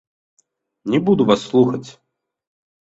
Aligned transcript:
Не 0.95 0.99
буду 1.09 1.29
вас 1.29 1.47
слухаць. 1.53 1.85